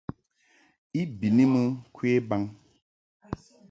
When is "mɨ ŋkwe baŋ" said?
1.53-2.41